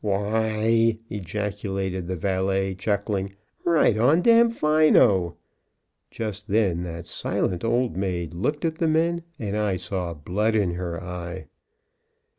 [0.03, 5.35] "Why," ejaculated the valet chuckling, "right on Damfino."
[6.09, 10.71] Just then that silent old maid looked at the men; and I saw blood in
[10.71, 11.45] her eye.